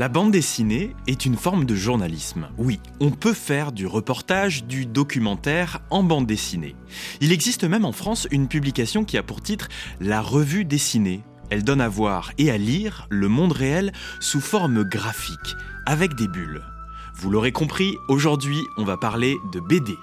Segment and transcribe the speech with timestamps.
[0.00, 2.48] La bande dessinée est une forme de journalisme.
[2.56, 6.74] Oui, on peut faire du reportage, du documentaire en bande dessinée.
[7.20, 9.68] Il existe même en France une publication qui a pour titre
[10.00, 11.22] La revue dessinée.
[11.50, 15.54] Elle donne à voir et à lire le monde réel sous forme graphique,
[15.84, 16.62] avec des bulles.
[17.16, 19.98] Vous l'aurez compris, aujourd'hui on va parler de BD.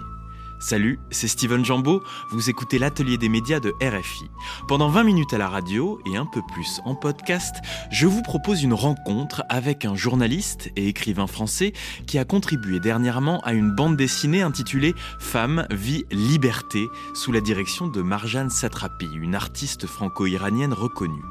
[0.59, 2.01] Salut, c'est Steven Jambeau,
[2.31, 4.25] vous écoutez l'atelier des médias de RFI.
[4.67, 7.57] Pendant 20 minutes à la radio et un peu plus en podcast,
[7.91, 11.73] je vous propose une rencontre avec un journaliste et écrivain français
[12.07, 17.85] qui a contribué dernièrement à une bande dessinée intitulée Femme, vie, liberté sous la direction
[17.85, 21.23] de Marjane Satrapi, une artiste franco-iranienne reconnue.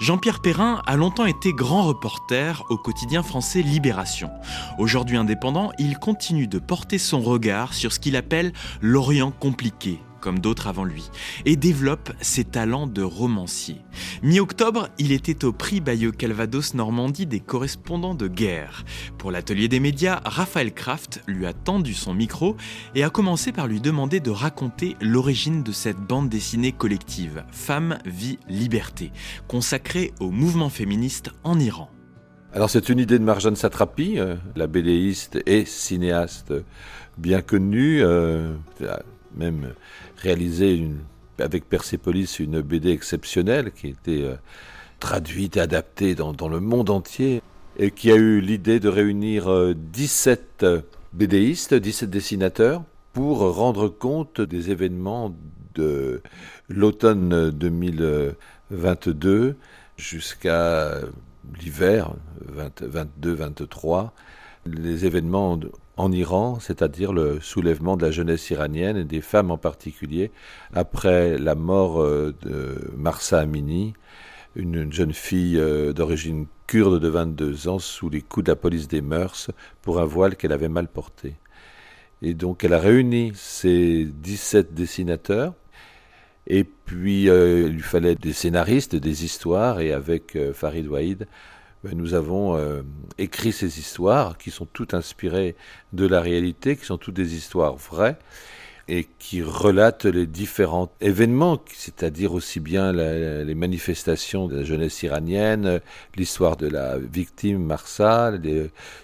[0.00, 4.30] Jean-Pierre Perrin a longtemps été grand reporter au quotidien français Libération.
[4.78, 10.38] Aujourd'hui indépendant, il continue de porter son regard sur ce qu'il appelle l'Orient compliqué, comme
[10.38, 11.10] d'autres avant lui,
[11.44, 13.82] et développe ses talents de romancier.
[14.22, 18.84] Mi-octobre, il était au prix Bayeux Calvados Normandie des correspondants de guerre.
[19.18, 22.56] Pour l'atelier des médias, Raphaël Kraft lui a tendu son micro
[22.94, 27.98] et a commencé par lui demander de raconter l'origine de cette bande dessinée collective, Femme,
[28.06, 29.12] Vie, Liberté,
[29.46, 31.90] consacrée au mouvement féministe en Iran.
[32.54, 36.54] Alors c'est une idée de Marjane Satrapi, euh, la bédéiste et cinéaste
[37.18, 38.54] bien connue, euh,
[39.36, 39.74] même
[40.16, 40.88] réalisé
[41.38, 44.34] avec Persepolis une BD exceptionnelle qui a été euh,
[45.00, 47.42] traduite et adaptée dans, dans, le monde entier
[47.78, 50.64] et qui a eu l'idée de réunir 17
[51.12, 55.34] BDistes, 17 dessinateurs pour rendre compte des événements
[55.74, 56.22] de
[56.68, 59.56] l'automne 2022
[59.96, 61.00] jusqu'à
[61.60, 62.12] l'hiver
[63.22, 64.10] 22-23,
[64.66, 65.58] les événements
[65.96, 70.30] en Iran, c'est-à-dire le soulèvement de la jeunesse iranienne et des femmes en particulier,
[70.72, 73.94] après la mort euh, de Marsa Amini,
[74.56, 78.88] une jeune fille euh, d'origine kurde de 22 ans sous les coups de la police
[78.88, 79.50] des mœurs
[79.82, 81.34] pour un voile qu'elle avait mal porté.
[82.22, 85.54] Et donc elle a réuni ces 17 dessinateurs
[86.46, 91.26] et puis, euh, il lui fallait des scénaristes, des histoires, et avec Farid Waïd,
[91.92, 92.82] nous avons euh,
[93.18, 95.56] écrit ces histoires qui sont toutes inspirées
[95.92, 98.16] de la réalité, qui sont toutes des histoires vraies,
[98.86, 105.80] et qui relatent les différents événements, c'est-à-dire aussi bien les manifestations de la jeunesse iranienne,
[106.16, 108.32] l'histoire de la victime Marsa,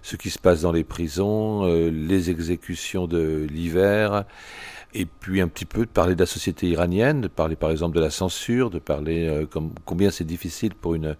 [0.03, 4.27] ce qui se passe dans les prisons, les exécutions de l'hiver,
[4.95, 7.97] et puis un petit peu de parler de la société iranienne, de parler par exemple
[7.97, 9.47] de la censure, de parler euh,
[9.85, 11.17] combien c'est difficile pour une,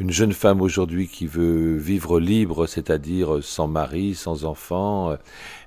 [0.00, 5.16] une jeune femme aujourd'hui qui veut vivre libre, c'est-à-dire sans mari, sans enfant, euh,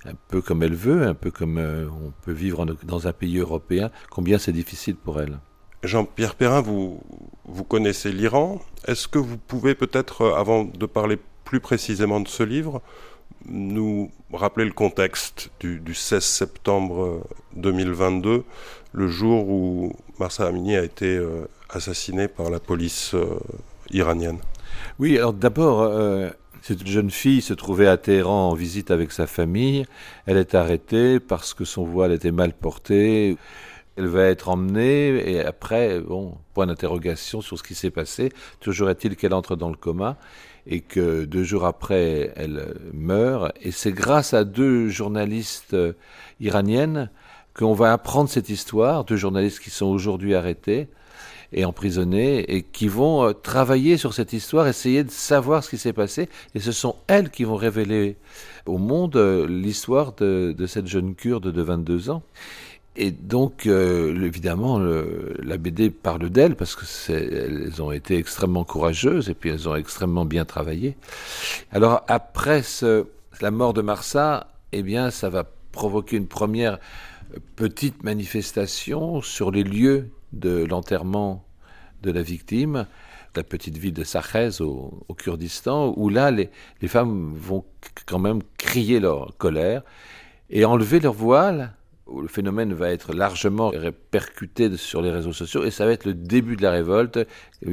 [0.04, 3.38] un peu comme elle veut, un peu comme euh, on peut vivre dans un pays
[3.38, 5.38] européen, combien c'est difficile pour elle?
[5.84, 7.00] Jean-Pierre Perrin, vous,
[7.44, 8.60] vous connaissez l'Iran.
[8.88, 12.82] Est-ce que vous pouvez peut-être, avant de parler plus précisément de ce livre,
[13.46, 17.24] nous rappeler le contexte du, 16 septembre
[17.54, 18.42] 2022,
[18.92, 23.38] le jour où Marsa Amini a été euh, assassiné par la police euh,
[24.98, 26.30] Oui, alors d'abord, euh,
[26.62, 29.84] cette jeune fille se trouvait à Téhéran en visite avec sa famille.
[30.26, 33.36] Elle est arrêtée parce que son voile était mal porté.
[33.96, 38.32] Elle va être emmenée et après, bon, point d'interrogation sur ce qui s'est passé.
[38.60, 40.16] Toujours est-il qu'elle entre dans le coma
[40.66, 43.52] et que deux jours après, elle meurt.
[43.60, 45.92] Et c'est grâce à deux journalistes euh,
[46.40, 47.10] iraniennes
[47.52, 50.88] qu'on va apprendre cette histoire, deux journalistes qui sont aujourd'hui arrêtés
[51.52, 55.78] et emprisonnés et qui vont euh, travailler sur cette histoire, essayer de savoir ce qui
[55.78, 56.28] s'est passé.
[56.54, 58.16] Et ce sont elles qui vont révéler
[58.66, 62.22] au monde euh, l'histoire de, cette jeune kurde de 22 ans.
[62.96, 69.28] Et donc, euh, évidemment, la BD parle d'elles parce que elles ont été extrêmement courageuses
[69.28, 70.96] et puis elles ont extrêmement bien travaillé.
[71.72, 72.62] Alors après
[73.40, 76.78] la mort de Marsa, eh bien, ça va provoquer une première
[77.56, 81.44] petite manifestation sur les lieux de l'enterrement
[82.02, 82.86] de la victime,
[83.36, 86.50] la petite ville de Sakhez au, Kurdistan, où là, les,
[86.80, 87.64] les femmes vont
[88.06, 89.82] quand même crier leur colère
[90.50, 91.74] et enlever leur voile.
[92.14, 96.12] Le phénomène va être largement répercuté sur les réseaux sociaux et ça va être le
[96.12, 97.18] début de la révolte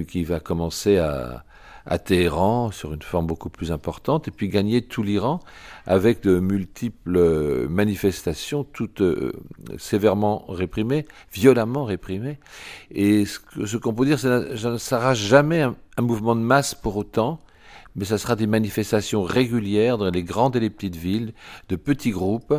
[0.08, 1.44] qui va commencer à,
[1.86, 5.40] à Téhéran sur une forme beaucoup plus importante et puis gagner tout l'Iran
[5.86, 9.32] avec de multiples manifestations toutes euh,
[9.78, 12.40] sévèrement réprimées, violemment réprimées.
[12.92, 16.98] Et ce qu'on peut dire, c'est ça ne sera jamais un, mouvement de masse pour
[16.98, 17.40] autant,
[17.96, 21.34] mais ça sera des manifestations régulières dans les grandes et les petites villes,
[21.70, 22.54] de petits groupes.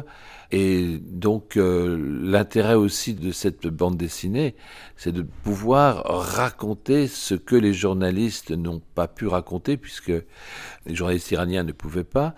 [0.51, 4.55] Et donc euh, l'intérêt aussi de cette bande dessinée,
[4.97, 10.13] c'est de pouvoir raconter ce que les journalistes n'ont pas pu raconter, puisque
[10.87, 12.35] les journalistes iraniens ne pouvaient pas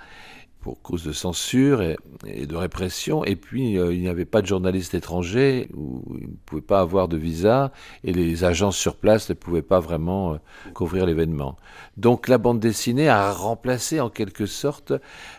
[0.64, 3.22] pour cause de censure et, de répression.
[3.22, 6.81] Et puis, euh, il n'y avait pas de journalistes étrangers, ou ils ne pouvaient pas
[6.81, 7.70] avoir de visa,
[8.02, 10.37] et les agences sur place ne pouvaient pas vraiment euh,
[10.72, 11.56] couvrir l'événement.
[11.99, 14.94] Donc, la bande dessinée a remplacé en quelque sorte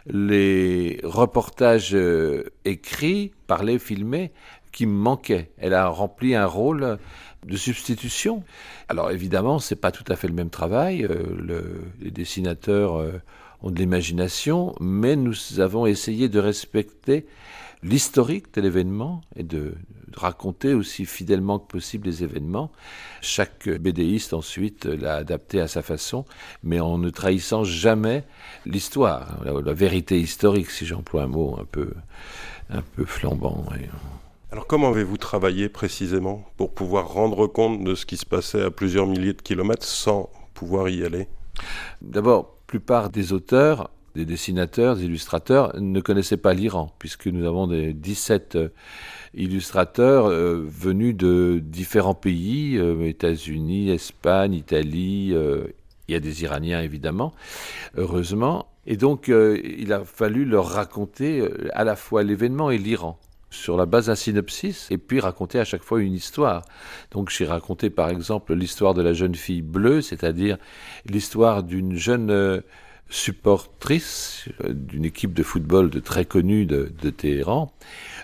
[0.06, 4.31] les reportages euh, écrits, parlés, filmés,
[4.71, 5.50] qui me manquaient.
[5.57, 7.00] Elle a rempli un rôle
[7.48, 8.44] de substitution.
[8.89, 11.00] Alors évidemment, c'est pas tout à fait le même travail.
[11.00, 13.01] le, les dessinateurs
[13.66, 17.26] ont de l'imagination, mais nous avons essayé de respecter
[17.84, 19.74] l'historique de l'événement et de,
[20.16, 22.72] raconter aussi fidèlement que possible les événements.
[23.22, 26.24] Chaque BDiste ensuite l'a adapté à sa façon,
[26.64, 28.24] mais en ne trahissant jamais
[28.66, 31.94] l'histoire, la, vérité historique, si j'emploie un mot un peu,
[32.70, 33.66] un peu flambant.
[34.52, 38.72] Alors comment avez-vous travaillé précisément pour pouvoir rendre compte de ce qui se passait à
[38.72, 41.28] plusieurs milliers de kilomètres sans pouvoir y aller?
[42.02, 47.68] D'abord, plupart des auteurs, des dessinateurs, des illustrateurs ne connaissaient pas l'Iran, puisque nous avons
[47.68, 48.70] des 17 euh,
[49.34, 55.34] illustrateurs euh, venus de différents pays, euh, États-Unis, Espagne, Italie,
[56.08, 57.34] il y a des Iraniens évidemment,
[57.96, 58.68] heureusement.
[58.88, 63.18] Et donc il a fallu leur raconter à la fois l'événement et l'Iran
[63.56, 66.63] sur la base d'un synopsis et puis raconter à chaque fois une histoire.
[67.12, 70.57] Donc j'ai raconté par exemple l'histoire de la jeune fille bleue, c'est-à-dire
[71.06, 72.62] l'histoire d'une jeune euh,
[73.10, 77.72] supportrice euh, d'une équipe de football de très connue de, Téhéran.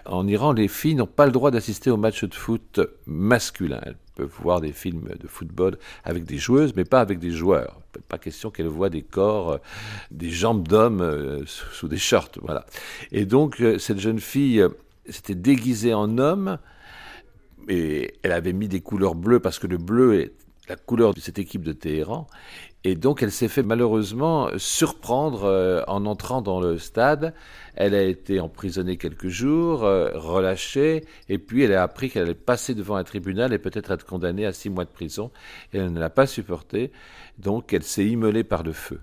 [0.05, 3.81] En Iran, les filles n'ont pas le droit d'assister aux matchs de foot masculins.
[3.85, 7.79] Elles peuvent voir des films de football avec des joueuses, mais pas avec des joueurs.
[8.07, 9.57] Pas question qu'elles voient des corps, euh,
[10.09, 12.31] des jambes d'hommes sous des shorts.
[12.41, 12.65] Voilà.
[13.11, 14.65] Et donc, cette jeune fille
[15.09, 16.57] s'était déguisée en homme
[17.67, 20.33] et elle avait mis des couleurs bleues parce que le bleu est
[20.69, 22.27] la couleur de cette équipe de Téhéran.
[22.83, 27.33] Et donc elle s'est fait malheureusement surprendre euh, en entrant dans le stade.
[27.75, 32.33] Elle a été emprisonnée quelques jours, euh, relâchée, et puis elle a appris qu'elle allait
[32.33, 35.31] passer devant un tribunal et peut-être être condamnée à six mois de prison.
[35.73, 36.91] Elle ne l'a pas supporté,
[37.37, 38.99] donc elle s'est immolée par le feu.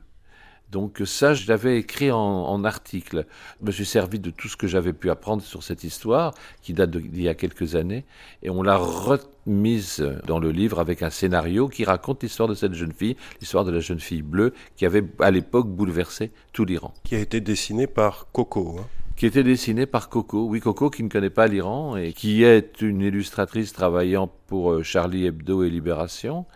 [0.71, 3.27] Donc ça, je l'avais écrit en, article.
[3.61, 6.75] Je me suis servi de tout ce que j'avais pu apprendre sur cette histoire, qui
[6.75, 8.05] date d'il y a quelques années,
[8.43, 12.75] et on l'a remise dans le livre avec un scénario qui raconte l'histoire de cette
[12.75, 16.93] jeune fille, l'histoire de la jeune fille bleue, qui avait à l'époque bouleversé tout l'Iran.
[17.05, 18.77] Qui a été dessinée par Coco.
[18.81, 18.87] Hein
[19.19, 20.47] qui était dessinée par Coco.
[20.47, 24.85] Oui, Coco qui ne connaît pas l'Iran et qui est une illustratrice travaillant pour euh,
[24.85, 26.47] Charlie Hebdo et Libération,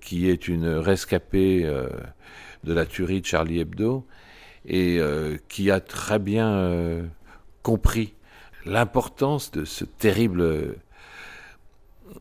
[0.00, 1.88] qui est une rescapée euh,
[2.66, 4.04] de la tuerie de Charlie Hebdo
[4.66, 7.04] et euh, qui a très bien euh,
[7.62, 8.14] compris
[8.64, 10.74] l'importance de ce terrible euh,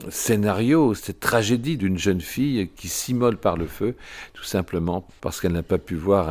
[0.09, 3.95] scénario, cette tragédie d'une jeune fille qui s'immole par le feu,
[4.33, 6.29] tout simplement parce qu'elle n'a pas pu voir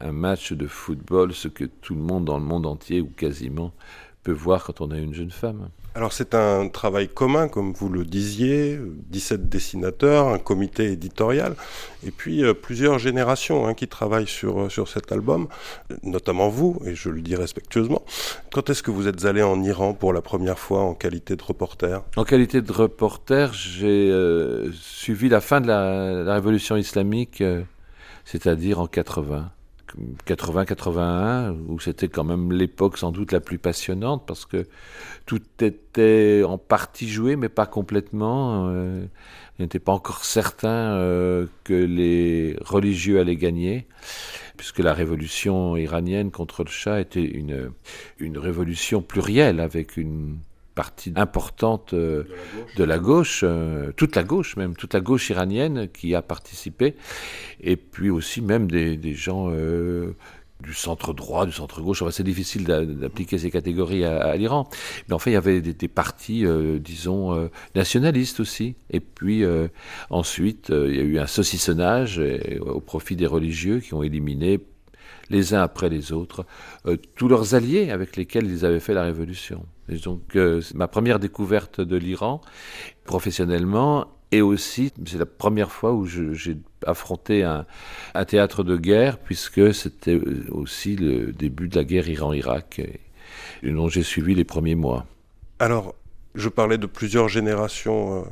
[0.00, 3.72] un, match de football, ce que tout le monde dans le monde entier, ou quasiment,
[4.22, 5.68] peut voir quand on a une jeune femme.
[5.94, 8.80] Alors c'est un travail commun, comme vous le disiez,
[9.10, 11.54] 17 dessinateurs, un comité éditorial,
[12.06, 15.48] et puis euh, plusieurs générations hein, qui travaillent sur, euh, sur cet album,
[16.02, 18.02] notamment vous, et je le dis respectueusement.
[18.52, 21.42] Quand est-ce que vous êtes allé en Iran pour la première fois en qualité de
[21.42, 22.02] reporter?
[22.16, 27.44] En qualité de reporter, j'ai euh, suivi la fin de la, la révolution islamique,
[28.24, 29.50] c'est-à-dire en 80.
[30.26, 34.66] 80-81, où c'était quand même l'époque sans doute la plus passionnante, parce que
[35.26, 38.68] tout était en partie joué, mais pas complètement.
[38.68, 39.04] Euh,
[39.58, 43.86] il n'était pas encore certain euh, que les religieux allaient gagner,
[44.56, 47.70] puisque la révolution iranienne contre le Shah était une,
[48.18, 50.38] une révolution plurielle, avec une
[50.74, 52.24] partie importante euh,
[52.76, 56.96] de la gauche, euh, toute la gauche même, toute la gauche iranienne qui a participé,
[57.60, 60.16] et puis aussi même des, des gens euh,
[60.60, 62.02] du centre droit, du centre gauche.
[62.02, 64.68] Enfin, c'est difficile d'appliquer ces catégories à, l'Iran,
[65.08, 66.44] mais enfin il y avait des, des partis,
[66.78, 68.76] disons, nationalistes aussi.
[68.90, 69.42] Et puis
[70.08, 72.22] ensuite, il y a eu un saucissonnage
[72.60, 74.60] au profit des religieux qui ont éliminé
[75.30, 76.46] les uns après les autres,
[76.86, 79.64] euh, tous leurs alliés avec lesquels ils avaient fait la révolution.
[80.04, 82.40] Donc, euh, ma première découverte de l'Iran,
[83.04, 87.66] professionnellement, et aussi, c'est la première fois où j'ai affronté un,
[88.24, 90.18] théâtre de guerre, puisque c'était
[90.50, 92.80] aussi le début de la guerre Iran-Irak,
[93.62, 95.04] dont j'ai suivi les premiers mois.
[95.58, 95.94] Alors,
[96.34, 98.22] je parlais de plusieurs générations euh,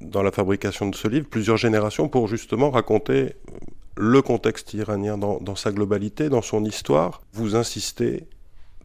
[0.00, 3.34] dans la fabrication de ce livre, plusieurs générations pour justement raconter
[3.96, 7.22] le contexte iranien dans, sa globalité, dans son histoire.
[7.32, 8.26] Vous insistez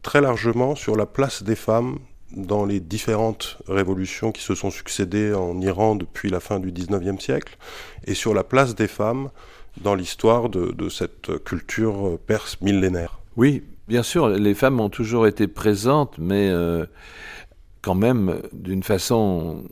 [0.02, 1.98] très largement sur la place des femmes
[2.34, 7.22] dans les différentes révolutions qui se sont succédées en Iran depuis la fin du XIXe
[7.22, 7.58] siècle,
[8.06, 9.30] et sur la place des femmes
[9.80, 13.20] dans l'histoire de, de, cette culture perse millénaire.
[13.36, 16.86] Oui, bien sûr, les femmes ont toujours été présentes, mais euh,
[17.82, 19.64] quand même d'une façon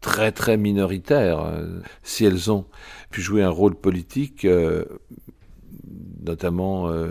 [0.00, 2.66] très très minoritaire, euh, si elles ont
[3.10, 4.84] pu jouer un rôle politique, euh,
[6.24, 7.08] notamment euh,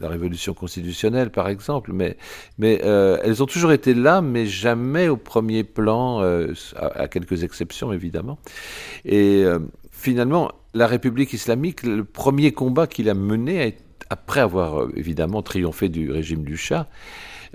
[0.00, 2.16] la révolution constitutionnelle par exemple, mais,
[2.58, 7.42] mais euh, elles ont toujours été là, mais jamais au premier plan, euh, à, quelques
[7.42, 8.38] exceptions évidemment.
[9.04, 9.44] Et
[9.90, 13.76] finalement, la République islamique, le premier combat qu'il a mené,
[14.08, 16.88] après avoir évidemment triomphé du régime du Shah,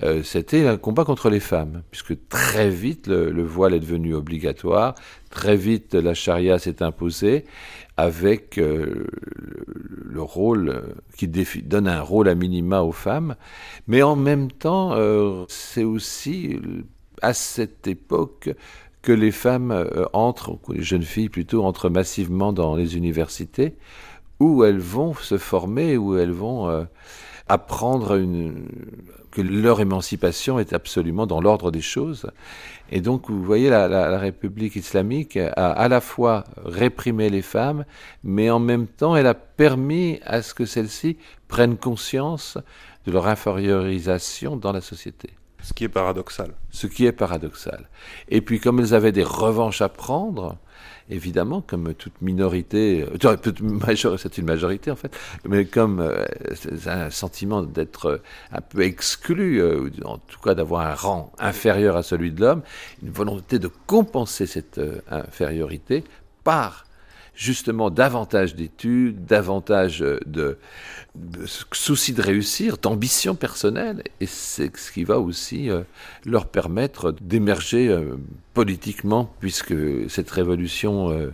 [0.03, 4.13] euh, c'était un combat contre les femmes, puisque très vite le, le voile est devenu
[4.15, 4.95] obligatoire,
[5.29, 7.45] très vite la charia s'est imposée,
[7.97, 9.07] avec euh,
[9.65, 10.81] le rôle euh,
[11.17, 13.35] qui donne un rôle à minima aux femmes,
[13.87, 14.95] mais en même temps,
[15.47, 16.59] c'est aussi
[17.21, 18.49] à cette époque
[19.01, 23.75] que les femmes entrent, les jeunes filles plutôt, entrent massivement dans les universités,
[24.39, 26.87] où elles vont se former, où elles vont
[27.47, 28.65] apprendre une,
[29.31, 32.29] que leur émancipation est absolument dans l'ordre des choses.
[32.91, 37.41] Et donc, vous voyez, la, la, la, République islamique a à la fois réprimé les
[37.41, 37.85] femmes,
[38.23, 42.57] mais en même temps, elle a permis à ce que celles-ci prennent conscience
[43.05, 45.29] de leur infériorisation dans la société.
[45.63, 46.53] Ce qui est paradoxal.
[46.71, 47.87] Ce qui est paradoxal.
[48.29, 50.57] Et puis, comme elles avaient des revanches à prendre,
[51.11, 55.15] évidemment, comme toute minorité, euh, c'est une majorité en fait,
[55.47, 56.25] mais comme euh,
[56.87, 58.17] un sentiment d'être euh,
[58.51, 59.61] un peu exclu,
[60.05, 62.61] en tout cas d'avoir un rang inférieur à celui de l'homme,
[63.03, 66.03] une volonté de compenser cette infériorité
[66.43, 66.85] par
[67.33, 70.57] justement davantage d'études, davantage de,
[71.15, 75.81] de, souci de réussir, d'ambition personnelle, et c'est ce qui va aussi euh,
[76.25, 78.17] leur permettre d'émerger euh,
[78.53, 79.73] politiquement, puisque
[80.09, 81.31] cette révolution, euh,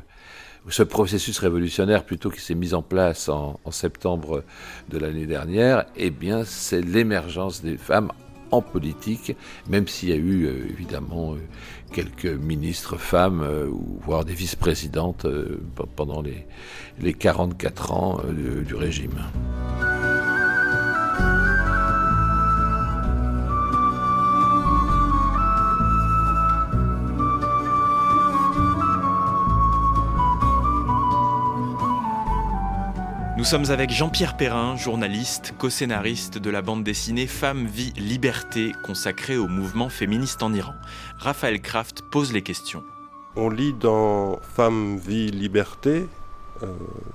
[0.69, 4.43] ce processus révolutionnaire plutôt qui s'est mis en place en, en septembre
[4.89, 8.11] de l'année dernière, eh bien c'est l'émergence des femmes
[8.51, 9.35] en politique,
[9.67, 11.37] même s'il y a eu euh, évidemment euh,
[11.91, 13.69] quelques ministres femmes euh,
[14.01, 15.25] voire des vice-présidentes
[15.95, 16.45] pendant les,
[16.99, 18.21] les 44 ans
[18.65, 19.19] du régime.
[33.47, 39.47] Sommes avec Jean-Pierre Perrin, journaliste, co-scénariste de la bande dessinée Femme, Vie, Liberté, consacrée au
[39.47, 40.73] mouvement féministe en Iran.
[41.17, 42.83] Raphaël Kraft pose les questions.
[43.37, 46.07] On lit dans Femme, Vie, Liberté,
[46.61, 46.73] euh,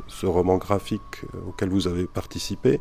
[0.08, 2.80] ce roman graphique auquel vous avez participé,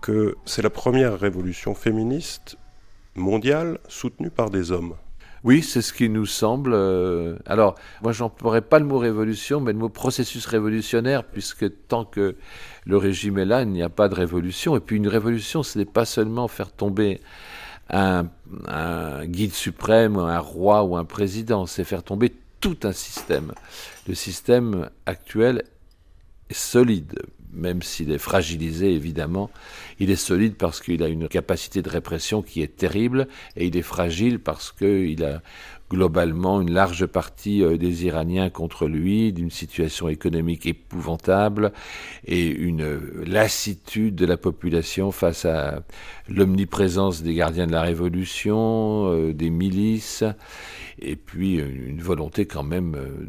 [0.00, 2.56] que c'est la première révolution féministe
[3.16, 4.94] mondiale soutenue par des hommes.
[5.46, 6.72] Oui, c'est ce qui nous semble.
[6.74, 12.04] Euh, alors, moi, j'emploierais pas le mot révolution, mais le mot processus révolutionnaire, puisque tant
[12.04, 12.34] que
[12.84, 14.76] le régime est là, il n'y a pas de révolution.
[14.76, 17.20] Et puis, une révolution, ce n'est pas seulement faire tomber
[17.90, 18.26] un,
[18.66, 23.52] un guide suprême, un roi ou un président, c'est faire tomber tout un système.
[24.08, 25.62] Le système actuel
[26.50, 27.20] est solide,
[27.52, 29.50] même s'il est fragilisé évidemment,
[29.98, 33.76] il est solide parce qu'il a une capacité de répression qui est terrible et il
[33.76, 35.42] est fragile parce qu'il a
[35.90, 41.72] globalement une large partie euh, des Iraniens contre lui, d'une situation économique épouvantable
[42.24, 45.82] et une lassitude de la population face à
[46.28, 50.24] l'omniprésence des gardiens de la révolution, euh, des milices,
[50.98, 52.94] et puis une volonté quand même.
[52.94, 53.26] Euh,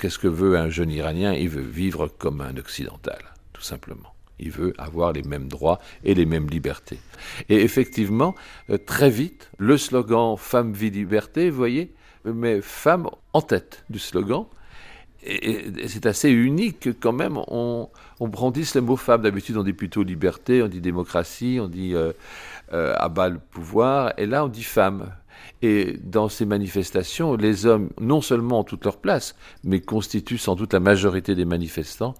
[0.00, 1.32] Qu'est-ce que veut un jeune Iranien?
[1.34, 3.18] Il veut vivre comme un occidental
[3.58, 4.14] tout simplement.
[4.38, 7.00] Il veut avoir les mêmes droits et les mêmes libertés.
[7.48, 8.36] Et effectivement,
[8.70, 11.92] euh, très vite, le slogan Femme, vie, liberté, vous voyez,
[12.24, 14.46] met femme en tête du slogan.
[15.24, 17.88] Et, c'est assez unique que quand même on,
[18.20, 19.22] on brandisse le mot femme.
[19.22, 22.12] D'habitude, on dit plutôt liberté, on dit démocratie, on dit euh,
[22.72, 22.94] euh,
[23.28, 24.12] le pouvoir.
[24.18, 25.12] Et là, on dit femme.
[25.62, 30.54] Et dans ces manifestations, les hommes, non seulement ont toute leur place, mais constituent sans
[30.54, 32.14] doute la majorité des manifestants.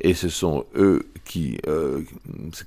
[0.00, 2.00] Et ce sont eux qui, euh,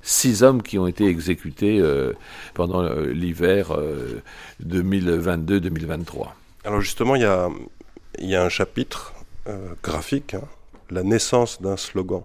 [0.04, 2.14] six hommes qui ont été exécutés euh,
[2.54, 4.22] pendant l'hiver euh,
[4.64, 6.28] 2022-2023.
[6.64, 7.50] Alors justement, il y a,
[8.20, 9.14] il y a un chapitre
[9.82, 10.44] graphique, hein,
[10.92, 12.22] la naissance d'un slogan.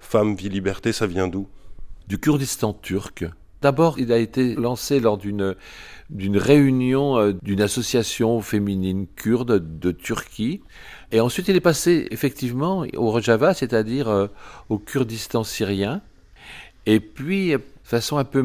[0.00, 1.46] Femme, vie, liberté, ça vient d'où?
[2.08, 3.24] Du Kurdistan turc.
[3.62, 5.56] D'abord, il a été lancé lors d'une
[6.38, 10.60] réunion euh, d'une association féminine kurde de Turquie.
[11.12, 14.26] Et ensuite, il est passé effectivement au Rojava, c'est-à-dire euh,
[14.68, 16.02] au Kurdistan syrien.
[16.84, 18.44] Et puis, de façon un peu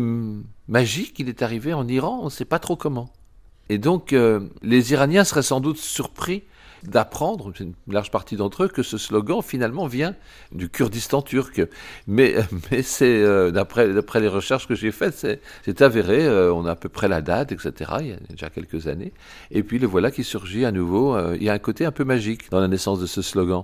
[0.67, 3.11] magique, il est arrivé en Iran, on ne sait pas trop comment.
[3.69, 6.43] Et donc, euh, les Iraniens seraient sans doute surpris
[6.83, 10.15] d'apprendre, une large partie d'entre eux, que ce slogan finalement vient
[10.51, 11.61] du Kurdistan turc.
[12.07, 12.35] Mais,
[12.71, 15.15] mais c'est, euh, d'après, d'après les recherches que j'ai faites,
[15.65, 18.49] c'est, avéré, euh, on a à peu près la date, etc., il y a déjà
[18.49, 19.13] quelques années.
[19.51, 21.17] Et puis le voilà qui surgit à nouveau.
[21.33, 23.63] il y a un côté un peu magique dans la naissance de ce slogan.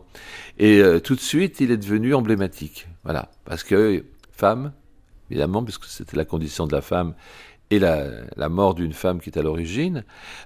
[0.59, 2.87] Et tout de suite, il est devenu emblématique.
[3.03, 3.29] Voilà.
[3.45, 4.71] Parce que femme,
[5.29, 7.13] évidemment, puisque c'était la condition de la femme
[7.69, 10.03] et la, mort d'une femme qui est à l'origine,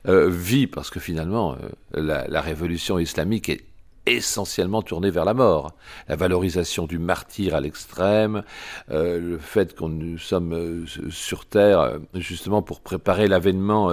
[0.07, 3.61] euh, vit, parce que finalement, euh, la, la, révolution islamique est
[4.05, 5.73] essentiellement tourné vers la mort.
[6.07, 8.43] La valorisation du martyr à l'extrême,
[8.89, 13.91] euh, le fait qu'on nous sommes euh, sur Terre euh, justement pour préparer l'avènement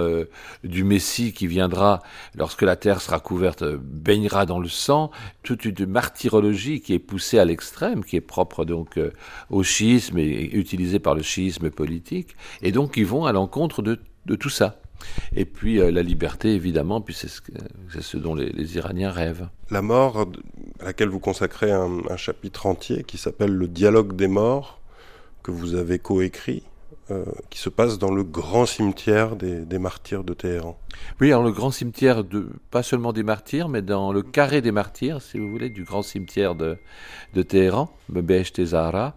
[0.63, 2.01] du Messie qui viendra
[2.35, 5.11] lorsque la Terre sera couverte, baignera dans le sang,
[5.43, 8.99] toute une martyrologie qui est poussée à l'extrême, qui est propre donc
[9.49, 13.99] au schisme et utilisée par le schisme politique, et donc ils vont à l'encontre de,
[14.25, 14.79] de tout ça.
[15.35, 19.49] Et puis euh, la liberté, évidemment, puis c'est ce, dont les, Iraniens rêvent.
[19.69, 20.27] La mort,
[20.79, 24.79] à laquelle vous consacrez un, chapitre entier qui s'appelle Le dialogue des morts,
[25.43, 26.63] que vous avez coécrit,
[27.11, 30.79] euh, qui se passe dans le grand cimetière des, martyrs de Téhéran.
[31.19, 34.71] Oui, alors le grand cimetière, de, pas seulement des martyrs, mais dans le carré des
[34.71, 36.77] martyrs, si vous voulez, du grand cimetière de,
[37.33, 39.15] de Téhéran, Bebesh Zahra,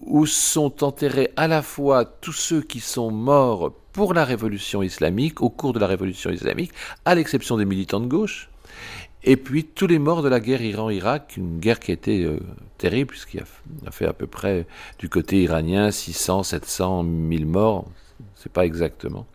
[0.00, 5.42] où sont enterrés à la fois tous ceux qui sont morts pour la révolution islamique,
[5.42, 6.72] au cours de la révolution islamique,
[7.04, 8.51] à l'exception des militants de gauche,
[9.24, 12.38] et puis tous les morts de la guerre Iran-Irak, une guerre qui été euh,
[12.78, 13.40] terrible, puisqu'il
[13.86, 14.66] a, fait à peu près
[14.98, 17.86] du côté iranien 600, 700, 1000 morts,
[18.34, 19.26] c'est pas exactement.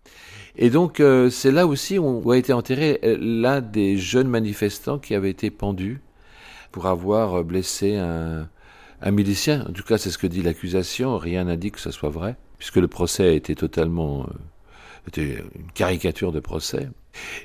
[0.55, 4.97] Et donc euh, c'est là aussi où a été enterré euh, l'un des jeunes manifestants
[4.97, 6.01] qui avait été pendu
[6.71, 8.49] pour avoir blessé un,
[9.01, 9.65] un milicien.
[9.69, 12.77] En tout cas, c'est ce que dit l'accusation, rien n'indique que ce soit vrai puisque
[12.77, 14.33] le procès a été totalement euh,
[15.07, 16.89] était une caricature de procès.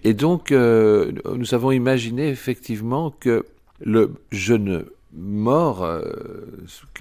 [0.05, 3.45] Et donc, euh, nous avons imaginé effectivement que
[3.81, 6.03] le jeune mort, euh,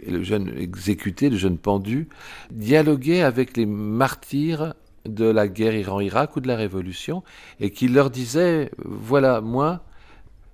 [0.06, 2.08] le jeune exécuté, le jeune pendu,
[2.52, 4.74] dialoguait avec les martyrs
[5.06, 7.24] de la guerre Iran-Irak ou de la Révolution,
[7.60, 9.84] et qu'il leur disait, voilà, moi,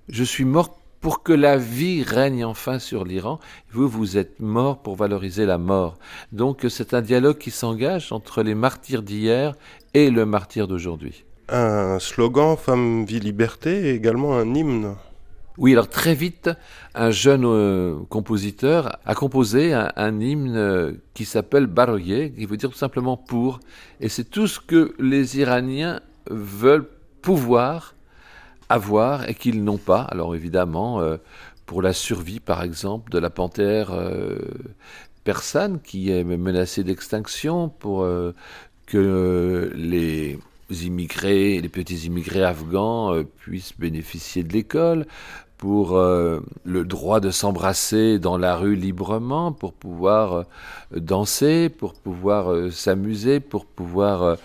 [0.08, 3.38] je suis mort pour que la vie règne enfin sur l'Iran.
[3.72, 5.98] Vous, vous êtes mort pour valoriser la mort.
[6.32, 9.54] Donc c'est un dialogue qui s'engage entre les martyrs d'hier
[9.94, 11.24] et le martyr d'aujourd'hui.
[11.48, 14.96] Un slogan Femme, vie, liberté et également un hymne.
[15.56, 16.50] Oui, alors très vite,
[16.94, 22.70] un jeune euh, compositeur a composé un, hymne euh, qui s'appelle Baroye, qui veut dire
[22.70, 23.58] tout simplement pour.
[24.00, 26.88] Et c'est tout ce que les Iraniens veulent
[27.22, 27.94] pouvoir
[28.68, 30.02] avoir et qu'ils n'ont pas.
[30.02, 31.16] Alors évidemment, euh,
[31.66, 34.38] pour la survie, par exemple, de la panthère euh,
[35.24, 38.34] persane qui est menacée d'extinction, pour euh,
[38.86, 40.38] que les
[40.70, 45.06] immigrés, les petits immigrés afghans puissent bénéficier de l'école,
[45.58, 50.44] pour le droit de s'embrasser dans la rue librement, pour pouvoir
[50.96, 54.38] danser, pour pouvoir s'amuser, pour pouvoir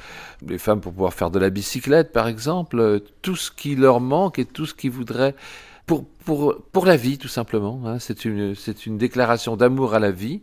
[0.47, 3.99] les femmes pour pouvoir faire de la bicyclette, par exemple, euh, tout ce qui leur
[3.99, 5.35] manque et tout ce qu'ils voudraient
[5.85, 7.81] pour, pour, pour la vie, tout simplement.
[7.85, 7.99] Hein.
[7.99, 10.41] C'est une, c'est une déclaration d'amour à la vie.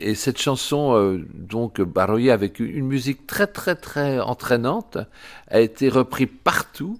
[0.00, 4.98] Et cette chanson, euh, donc baroyée avec une musique très très très entraînante,
[5.48, 6.98] a été reprise partout.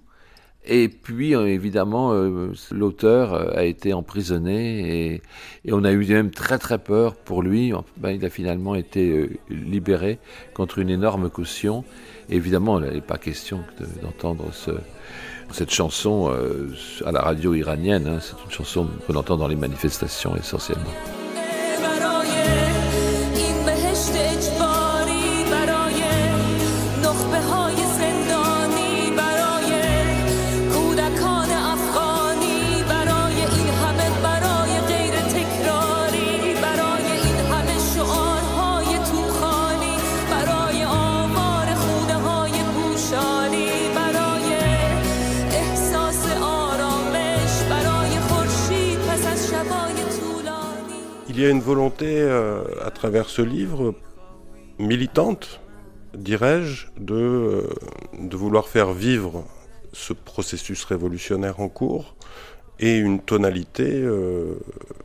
[0.66, 2.12] Et puis, euh, évidemment,
[2.70, 5.14] l'auteur a été emprisonné
[5.64, 7.72] et, on a eu même très très peur pour lui.
[7.98, 10.18] Ben, il a finalement été libéré
[10.54, 11.84] contre une énorme caution.
[12.30, 13.60] Évidemment, il n'est pas question
[14.02, 14.50] d'entendre
[15.50, 16.68] cette chanson euh,
[17.04, 18.06] à la radio iranienne.
[18.06, 18.18] Hein.
[18.20, 20.90] C'est une chanson qu'on entend dans les manifestations essentiellement.
[51.44, 53.94] Y a une volonté euh, à travers ce livre
[54.78, 55.60] militante,
[56.14, 57.68] dirais-je, de, euh,
[58.18, 59.44] de vouloir faire vivre
[59.92, 62.16] ce processus révolutionnaire en cours
[62.80, 64.54] et une tonalité euh,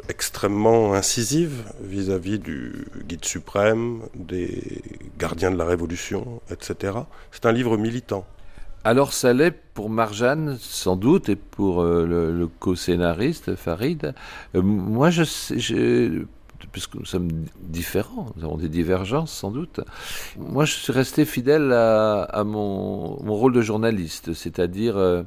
[0.08, 4.82] extrêmement incisive vis-à-vis du guide suprême, des
[5.18, 7.00] gardien de la Révolution, etc.
[7.32, 8.26] C'est un livre militant.
[8.86, 14.14] Alors ça l'est pour Marjane sans doute et pour euh, le, co-scénariste Farid.
[14.56, 16.24] Euh, moi je, je
[16.72, 17.30] puisque nous sommes
[17.62, 19.82] différents, nous avons des divergences sans doute.
[20.38, 25.24] Moi je suis resté fidèle à, mon, rôle de journaliste, c'est-à-dire euh,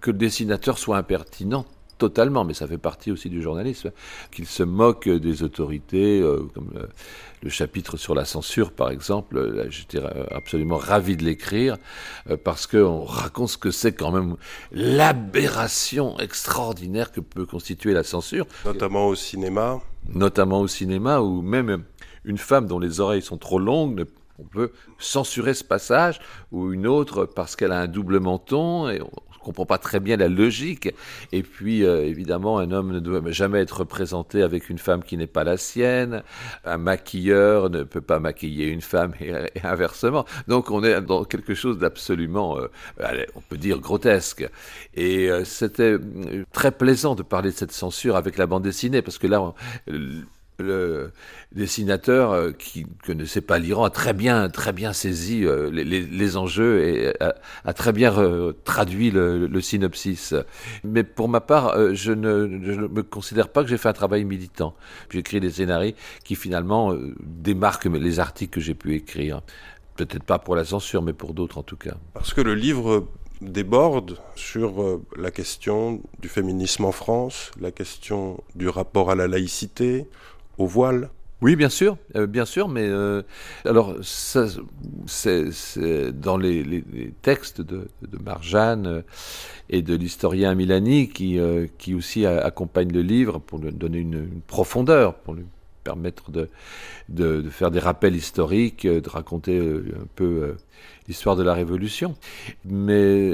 [0.00, 1.66] que le dessinateur soit impertinent
[1.98, 3.92] totalement, mais ça fait partie aussi du journalisme,
[4.30, 6.88] qu'il se moque des autorités, euh, comme le,
[7.48, 10.00] chapitre sur la censure par exemple, j'étais
[10.32, 11.76] absolument ravi de l'écrire,
[12.28, 14.36] euh, parce qu'on raconte ce que c'est quand même
[14.72, 18.46] l'aberration extraordinaire que peut constituer la censure.
[18.64, 19.80] Notamment au cinéma.
[20.12, 21.84] Notamment au cinéma, où même
[22.24, 24.06] une femme dont les oreilles sont trop longues
[24.38, 26.20] on peut censurer ce passage
[26.52, 29.00] ou une autre parce qu'elle a un double menton et
[29.46, 30.92] comprend pas très bien la logique.
[31.32, 35.16] Et puis, euh, évidemment, un homme ne doit jamais être représenté avec une femme qui
[35.16, 36.22] n'est pas la sienne.
[36.64, 39.32] Un maquilleur ne peut pas maquiller une femme et,
[39.62, 40.24] inversement.
[40.48, 44.48] Donc, on est dans quelque chose d'absolument, euh, on peut dire, grotesque.
[44.94, 45.96] Et euh, c'était
[46.52, 49.54] très plaisant de parler de cette censure avec la bande dessinée, parce que là,
[50.58, 51.12] le
[51.52, 56.36] dessinateur euh, qui ne connaissait pas l'Iran a très bien, très bien saisi euh, les,
[56.36, 58.14] enjeux et a, très bien
[58.64, 60.34] traduit le, synopsis.
[60.84, 64.24] Mais pour ma part, euh, je ne, me considère pas que j'ai fait un travail
[64.24, 64.74] militant.
[65.10, 69.40] J'écris des scénarios qui finalement démarquent les articles que j'ai pu écrire.
[69.96, 71.96] Peut-être pas pour la censure, mais pour d'autres en tout cas.
[72.14, 73.06] Parce que le livre
[73.40, 80.06] déborde sur la question du féminisme en France, la question du rapport à la laïcité,
[80.58, 81.10] au voile.
[81.42, 83.22] Oui, bien sûr, euh, bien sûr, mais euh,
[83.66, 84.48] alors c'est,
[86.12, 86.82] dans les,
[87.20, 87.88] textes de,
[88.24, 89.02] Marjane euh,
[89.68, 91.38] et de l'historien Milani qui,
[91.76, 95.14] qui aussi accompagne le livre pour donner une, profondeur,
[95.86, 96.48] permettre de,
[97.08, 100.56] de, faire des rappels historiques, de raconter un peu
[101.08, 102.14] l'histoire de la Révolution.
[102.64, 103.30] Mais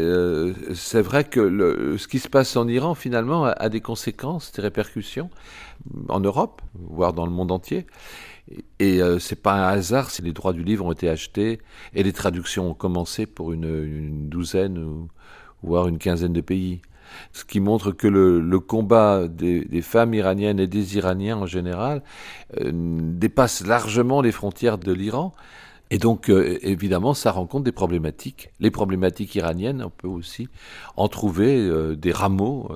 [0.74, 5.30] c'est vrai que ce qui se passe en Iran, finalement, a des conséquences, des répercussions
[6.08, 7.86] en Europe, voire dans le monde entier.
[8.78, 11.60] Et euh, c'est pas un hasard si les droits du livre ont été achetés
[11.94, 15.08] et les traductions ont commencé pour une, douzaine ou
[15.62, 16.82] voire une quinzaine de pays.
[17.32, 22.02] Ce qui montre que le, combat des, femmes iraniennes et des Iraniens en général
[22.60, 25.32] euh, dépasse largement les frontières de l'Iran.
[25.90, 28.50] Et donc, euh, évidemment, ça rencontre des problématiques.
[28.60, 30.48] Les problématiques iraniennes, on peut aussi
[30.96, 32.70] en trouver des rameaux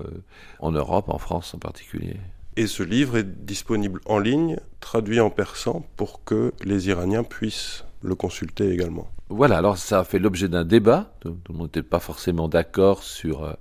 [0.60, 2.16] en Europe, en France en particulier.
[2.58, 7.85] Et ce livre est disponible en ligne, traduit en persan, pour que les Iraniens puissent
[8.06, 9.08] le consulter également.
[9.28, 11.12] Voilà, alors ça a fait l'objet d'un débat.
[11.20, 13.52] Tout le monde n'était pas forcément d'accord sur euh,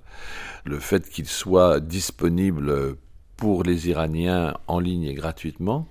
[0.64, 2.96] le fait qu'il soit disponible
[3.36, 5.86] pour les Iraniens en ligne et gratuitement.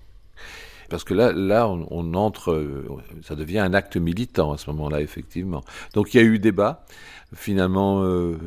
[0.89, 2.85] Parce que là, là on, entre,
[3.23, 5.63] ça devient un acte militant à ce moment-là, effectivement.
[5.93, 6.85] Donc il y a eu débat.
[7.33, 8.37] Finalement, euh,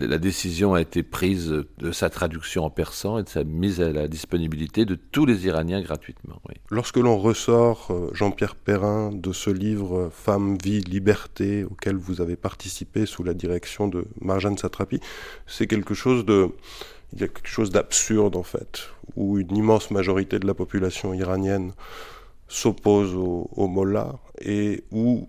[0.00, 3.92] la décision a été prise de sa traduction en persan et de sa mise à
[3.92, 6.40] la disponibilité de tous les Iraniens gratuitement.
[6.70, 12.36] Lorsque l'on ressort, euh, Jean-Pierre Perrin, de ce livre Femme, vie, liberté, auquel vous avez
[12.36, 15.00] participé sous la direction de Marjane Satrapi,
[15.46, 16.50] c'est quelque chose de
[17.14, 21.14] il y a quelque chose d'absurde en fait, où une immense majorité de la population
[21.14, 21.72] iranienne
[22.48, 25.26] s'oppose au, au Mollah et où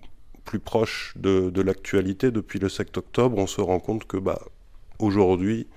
[0.50, 4.42] plus proche de, l'actualité, depuis le 7 octobre, on se rend compte que bah,
[4.98, 5.68] aujourd'hui,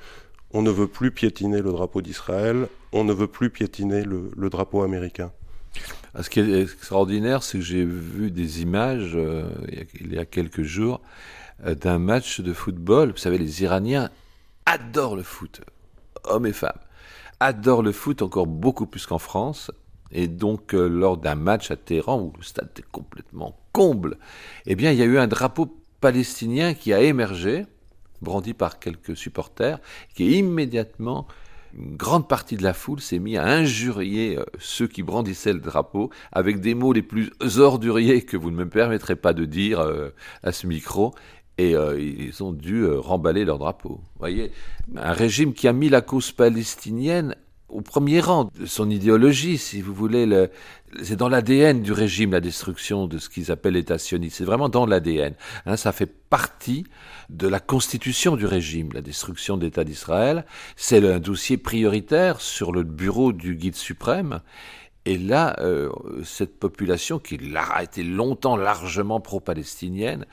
[0.52, 4.80] on ne veut plus piétiner le drapeau d'Israël, on ne veut plus piétiner le, drapeau
[4.80, 5.30] américain.
[6.14, 9.50] Ah, ce qui est extraordinaire, c'est que j'ai vu des images euh,
[10.00, 11.02] il y a quelques jours
[11.66, 13.10] euh, d'un match de football.
[13.10, 14.08] Vous savez, les Iraniens
[14.64, 15.60] adorent le foot,
[16.24, 16.80] hommes et femmes,
[17.40, 19.70] adorent le foot encore beaucoup plus qu'en France.
[20.12, 24.18] Et donc, euh, lors d'un match à Téhéran, où le stade était complètement comble,
[24.66, 27.66] eh bien, il y a eu un drapeau palestinien qui a émergé,
[28.20, 29.78] brandi par quelques supporters,
[30.14, 31.26] qui immédiatement,
[31.76, 35.60] une grande partie de la foule s'est mis à injurier euh, ceux qui brandissaient le
[35.60, 39.80] drapeau avec des mots les plus orduriers que vous ne me permettrez pas de dire
[39.80, 40.10] euh,
[40.42, 41.14] à ce micro.
[41.58, 44.00] Et ils ont dû remballer leur drapeau.
[44.00, 44.50] Vous voyez,
[44.96, 47.36] un régime qui a mis la cause palestinienne
[47.72, 50.48] au premier rang de son idéologie, si vous voulez.
[51.02, 54.36] c'est dans l'ADN du régime la destruction de ce qu'ils appellent l'État sioniste.
[54.36, 55.34] C'est vraiment dans l'ADN.
[55.66, 56.84] Hein, ça fait partie
[57.30, 60.44] de la constitution du régime, la destruction de l'État d'Israël.
[60.76, 64.40] C'est un dossier prioritaire sur le bureau du guide suprême.
[65.04, 65.90] Et là, euh,
[66.22, 70.26] cette population qui a été longtemps largement pro-palestinienne,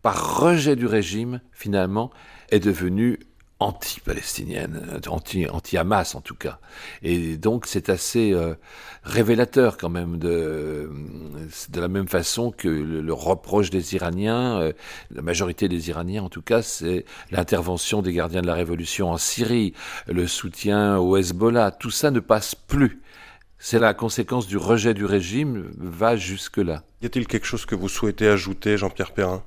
[0.00, 2.10] par rejet du régime, finalement,
[2.50, 3.18] est devenue
[3.60, 6.58] anti-palestinienne, anti-Hamas en tout cas.
[7.02, 8.54] Et donc c'est assez euh,
[9.04, 10.90] révélateur quand même de,
[11.70, 14.72] de la même façon que le, reproche des Iraniens, euh,
[15.10, 19.18] la majorité des Iraniens en tout cas, c'est l'intervention des gardiens de la révolution en
[19.18, 19.72] Syrie,
[20.08, 23.00] le soutien au Hezbollah, tout ça ne passe plus.
[23.58, 26.82] C'est la conséquence du rejet du régime, va jusque-là.
[27.00, 29.42] Y a-t-il quelque chose que vous souhaitez ajouter, Jean-Pierre Perrin?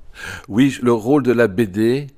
[0.48, 2.08] Oui, le rôle de la BD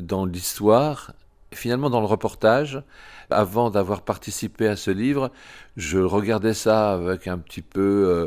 [0.00, 1.12] dans l'histoire,
[1.52, 2.82] finalement dans le reportage,
[3.30, 5.30] avant d'avoir participé à ce livre,
[5.76, 8.26] je regardais ça avec un petit peu euh,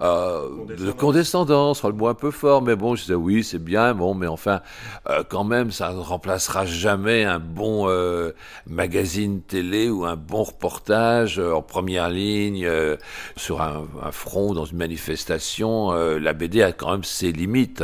[0.00, 3.94] euh, de condescendance, le mot un peu fort, mais bon, je disais oui, c'est bien,
[3.94, 4.60] bon, mais enfin,
[5.08, 7.88] euh, quand même, ça ne remplacera jamais un bon
[8.66, 12.68] magazine télé ou un bon reportage en première ligne
[13.36, 15.92] sur un, un, front dans une manifestation.
[15.92, 17.82] la BD a quand même ses limites.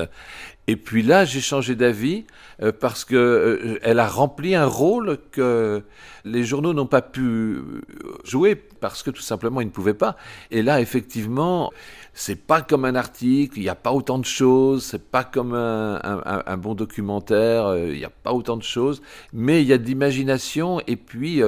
[0.71, 2.27] Et puis là, j'ai changé d'avis
[2.63, 5.83] euh, parce que euh, elle a rempli un rôle que
[6.25, 7.83] les journaux n'ont pas pu euh,
[8.23, 10.15] jouer parce que tout simplement ils ne pouvaient pas.
[10.53, 11.73] Et là, effectivement,
[12.15, 15.55] c'est pas comme un article, il n'y a pas autant de choses, c'est pas comme
[15.55, 19.03] un, bon documentaire, il n'y a pas autant de choses,
[19.33, 21.43] mais il y a de l'imagination et puis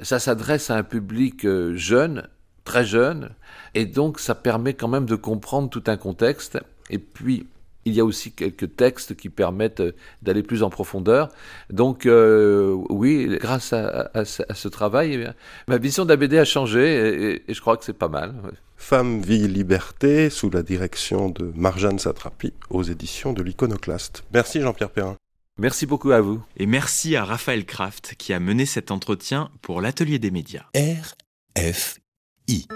[0.00, 2.28] ça s'adresse à un public jeune,
[2.62, 3.30] très jeune,
[3.74, 6.60] et donc ça permet quand même de comprendre tout un contexte.
[6.88, 7.46] Et puis,
[7.84, 11.28] il y a aussi quelques textes qui permettent euh, d'aller plus en profondeur.
[11.70, 15.28] Donc euh, oui, grâce à, ce travail, eh
[15.68, 18.34] ma vision de la BD a changé et, je crois que c'est pas mal.
[18.76, 24.24] Femme, vie, liberté, sous la direction de Marjane Satrapi, aux éditions de l'Iconoclaste.
[24.32, 25.16] Merci Jean-Pierre Perrin.
[25.58, 26.42] Merci beaucoup à vous.
[26.56, 30.64] Et merci à Raphaël Kraft qui a mené cet entretien pour l'Atelier des médias.
[30.74, 32.66] RFI.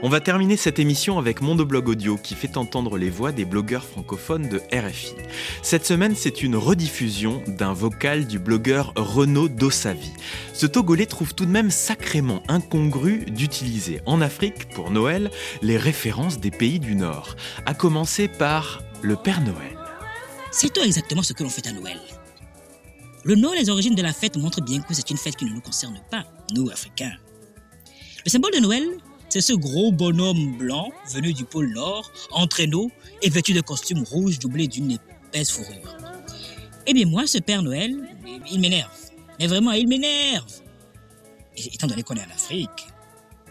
[0.00, 3.82] On va terminer cette émission avec Mondoblog Audio qui fait entendre les voix des blogueurs
[3.82, 5.14] francophones de RFI.
[5.60, 10.12] Cette semaine, c'est une rediffusion d'un vocal du blogueur Renaud Dossavi.
[10.52, 15.32] Ce Togolais trouve tout de même sacrément incongru d'utiliser en Afrique, pour Noël,
[15.62, 17.34] les références des pays du Nord,
[17.66, 19.76] à commencer par le Père Noël.
[20.52, 21.98] C'est exactement ce que l'on fait à Noël?
[23.24, 25.44] Le nom et les origines de la fête montrent bien que c'est une fête qui
[25.44, 27.16] ne nous concerne pas, nous, Africains.
[28.24, 28.84] Le symbole de Noël,
[29.28, 32.90] c'est ce gros bonhomme blanc venu du pôle Nord, en traîneau
[33.22, 35.96] et vêtu de costume rouge doublé d'une épaisse fourrure.
[36.86, 37.94] Eh bien moi, ce Père Noël,
[38.50, 38.90] il m'énerve.
[39.38, 40.50] Mais vraiment, il m'énerve.
[41.56, 42.88] étant donné qu'on est en Afrique,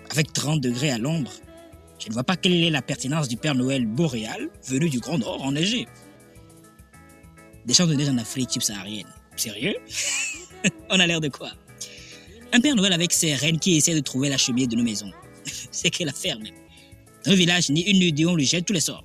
[0.10, 1.32] avec 30 degrés à l'ombre,
[2.00, 5.20] je ne vois pas quelle est la pertinence du Père Noël boréal venu du Grand
[5.20, 5.88] Nord enneigé.
[7.66, 9.08] Des champs de neige en Afrique subsaharienne.
[9.36, 9.76] Sérieux?
[10.90, 11.52] On a l'air de quoi?
[12.54, 15.12] Un Père Noël avec ses reines qui essaient de trouver la cheminée de nos maisons
[15.72, 16.44] c'est qu'elle a ferme.
[17.26, 19.04] Un village, ni une nuit, on lui jette tous les sorts.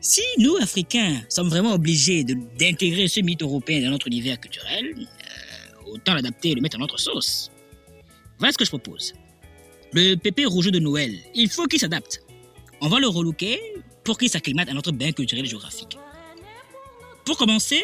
[0.00, 5.92] Si nous, Africains, sommes vraiment obligés d'intégrer ce mythe européen dans notre univers culturel, euh,
[5.92, 7.50] autant l'adapter et le mettre à notre sauce.
[8.38, 9.14] Voilà ce que je propose.
[9.92, 12.20] Le pépé rouge de Noël, il faut qu'il s'adapte.
[12.80, 13.58] On va le relooker
[14.02, 15.96] pour qu'il s'acclimate à notre bain culturel et géographique.
[17.24, 17.82] Pour commencer,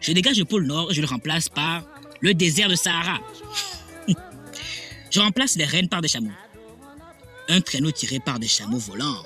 [0.00, 1.84] je dégage le pôle Nord et je le remplace par
[2.22, 3.20] le désert de Sahara.
[5.10, 6.32] je remplace les rennes par des chameaux
[7.48, 9.22] un traîneau tiré par des chameaux volants.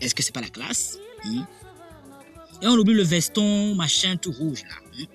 [0.00, 0.98] Est-ce que c'est pas la classe?
[1.24, 1.42] Hmm?
[2.60, 5.06] Et on oublie le veston machin tout rouge là, hmm?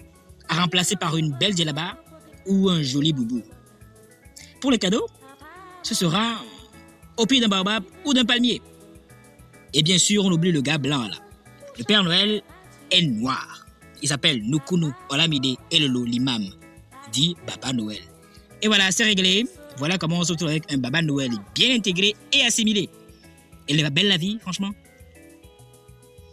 [0.49, 1.97] à remplacer par une belle djellaba
[2.45, 3.43] ou un joli boubou.
[4.61, 5.07] Pour les cadeaux,
[5.83, 6.41] ce sera
[7.17, 8.61] au pied d'un baobab ou d'un palmier.
[9.73, 11.17] Et bien sûr, on oublie le gars blanc là.
[11.77, 12.41] Le Père Noël
[12.91, 13.65] est noir.
[14.01, 16.45] Il s'appelle Nukunu Olamide Elolo l'imam,
[17.11, 18.01] dit Baba Noël.
[18.61, 19.45] Et voilà, c'est réglé.
[19.77, 22.89] Voilà comment on se retrouve avec un Baba Noël bien intégré et assimilé.
[23.69, 24.71] Elle va belle la vie, franchement.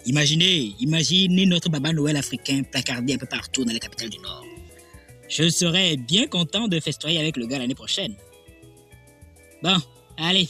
[0.07, 4.45] Imaginez, imaginez notre Baba Noël africain placardé un peu partout dans les capitales du Nord.
[5.29, 8.15] Je serais bien content de festoyer avec le gars l'année prochaine.
[9.63, 9.77] Bon,
[10.17, 10.49] allez,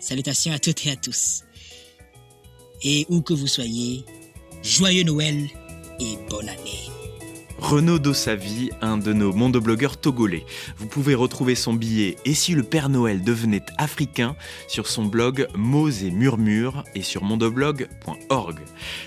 [0.00, 1.42] salutations à toutes et à tous.
[2.82, 4.04] Et où que vous soyez,
[4.62, 5.46] joyeux Noël
[6.00, 6.93] et bonne année.
[7.64, 10.44] Renaud Dossavi, un de nos mondoblogueurs togolais.
[10.76, 14.36] Vous pouvez retrouver son billet Et si le Père Noël devenait africain
[14.68, 18.58] sur son blog Mots et Murmures et sur mondoblog.org.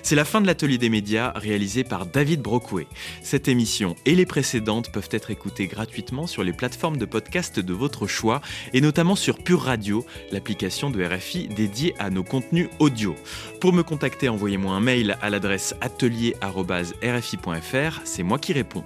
[0.02, 2.88] C'est la fin de l'atelier des médias réalisé par David Brockway.
[3.22, 7.74] Cette émission et les précédentes peuvent être écoutées gratuitement sur les plateformes de podcast de
[7.74, 8.42] votre choix
[8.74, 13.14] et notamment sur Pure Radio, l'application de RFI dédiée à nos contenus audio.
[13.62, 18.02] Pour me contacter, envoyez-moi un mail à l'adresse atelier.rfi.fr.
[18.04, 18.84] C'est moi qui répond.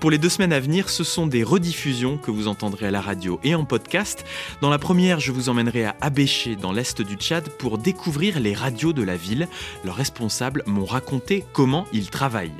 [0.00, 3.00] Pour les deux semaines à venir, ce sont des rediffusions que vous entendrez à la
[3.00, 4.24] radio et en podcast.
[4.60, 8.54] Dans la première, je vous emmènerai à Abéché, dans l'est du Tchad, pour découvrir les
[8.54, 9.48] radios de la ville.
[9.84, 12.50] Leurs responsables m'ont raconté comment ils travaillent.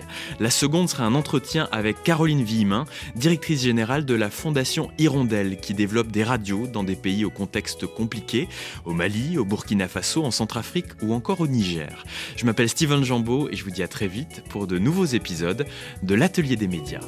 [0.41, 5.75] La seconde sera un entretien avec Caroline Villemin, directrice générale de la Fondation Hirondelle, qui
[5.75, 8.49] développe des radios dans des pays au contexte compliqué,
[8.85, 12.05] au Mali, au Burkina Faso, en Centrafrique ou encore au Niger.
[12.37, 15.67] Je m'appelle Steven Jambeau et je vous dis à très vite pour de nouveaux épisodes
[16.03, 16.15] de
[16.57, 17.01] des médias.